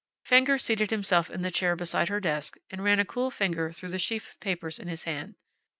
Fenger 0.23 0.57
seated 0.57 0.89
himself 0.89 1.29
in 1.29 1.43
the 1.43 1.51
chair 1.51 1.75
beside 1.75 2.09
her 2.09 2.19
desk 2.19 2.57
and 2.71 2.83
ran 2.83 2.99
a 2.99 3.05
cool 3.05 3.29
finger 3.29 3.71
through 3.71 3.89
the 3.89 3.99
sheaf 3.99 4.31
of 4.33 4.39
papers 4.39 4.79
in 4.79 4.87
his 4.87 5.03
hand. 5.03 5.35